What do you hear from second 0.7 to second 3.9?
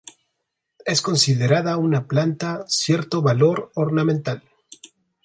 Es considerada una planta cierto valor